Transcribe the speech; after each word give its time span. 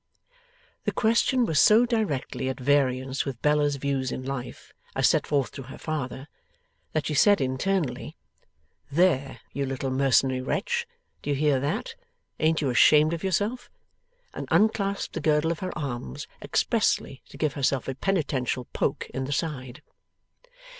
The 0.85 0.91
question 0.91 1.45
was 1.45 1.59
so 1.59 1.85
directly 1.85 2.49
at 2.49 2.59
variance 2.59 3.23
with 3.23 3.39
Bella's 3.43 3.75
views 3.75 4.11
in 4.11 4.25
life, 4.25 4.73
as 4.95 5.07
set 5.07 5.27
forth 5.27 5.51
to 5.51 5.61
her 5.61 5.77
father, 5.77 6.27
that 6.93 7.05
she 7.05 7.13
said 7.13 7.39
internally, 7.39 8.17
'There, 8.91 9.41
you 9.53 9.63
little 9.67 9.91
mercenary 9.91 10.41
wretch! 10.41 10.87
Do 11.21 11.29
you 11.29 11.35
hear 11.35 11.59
that? 11.59 11.93
Ain't 12.39 12.61
you 12.61 12.71
ashamed 12.71 13.13
of 13.13 13.21
your 13.21 13.31
self?' 13.31 13.69
and 14.33 14.47
unclasped 14.49 15.13
the 15.13 15.21
girdle 15.21 15.51
of 15.51 15.59
her 15.59 15.77
arms, 15.77 16.25
expressly 16.41 17.21
to 17.29 17.37
give 17.37 17.53
herself 17.53 17.87
a 17.87 17.93
penitential 17.93 18.65
poke 18.73 19.07
in 19.13 19.25
the 19.25 19.31
side. 19.31 19.83